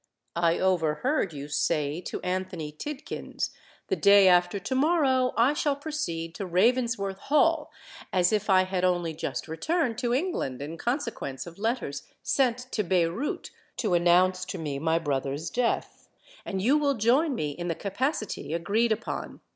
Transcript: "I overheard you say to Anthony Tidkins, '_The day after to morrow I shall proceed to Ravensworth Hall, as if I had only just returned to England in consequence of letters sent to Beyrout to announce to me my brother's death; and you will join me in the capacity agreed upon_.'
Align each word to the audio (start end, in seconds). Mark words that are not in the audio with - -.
"I 0.37 0.57
overheard 0.57 1.31
you 1.31 1.47
say 1.47 2.01
to 2.07 2.19
Anthony 2.23 2.71
Tidkins, 2.71 3.51
'_The 3.87 4.01
day 4.01 4.27
after 4.27 4.57
to 4.59 4.73
morrow 4.73 5.31
I 5.37 5.53
shall 5.53 5.75
proceed 5.75 6.33
to 6.33 6.45
Ravensworth 6.47 7.19
Hall, 7.19 7.71
as 8.11 8.33
if 8.33 8.49
I 8.49 8.63
had 8.63 8.83
only 8.83 9.13
just 9.13 9.47
returned 9.47 9.99
to 9.99 10.11
England 10.11 10.59
in 10.59 10.75
consequence 10.79 11.45
of 11.45 11.59
letters 11.59 12.01
sent 12.23 12.71
to 12.71 12.81
Beyrout 12.83 13.51
to 13.77 13.93
announce 13.93 14.43
to 14.45 14.57
me 14.57 14.79
my 14.79 14.97
brother's 14.97 15.51
death; 15.51 16.09
and 16.45 16.63
you 16.63 16.79
will 16.79 16.95
join 16.95 17.35
me 17.35 17.51
in 17.51 17.67
the 17.67 17.75
capacity 17.75 18.53
agreed 18.53 18.89
upon_.' 18.89 19.39